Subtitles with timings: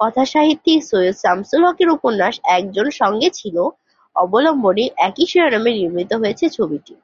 [0.00, 3.72] কথাসাহিত্যিক সৈয়দ শামসুল হকের উপন্যাস 'একজন সঙ্গে ছিল'
[4.16, 6.94] অবলম্বনে একই শিরোনামে নির্মিত হয়েছে ছবিটি।